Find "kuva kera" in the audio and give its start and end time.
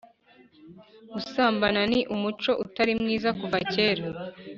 3.39-4.03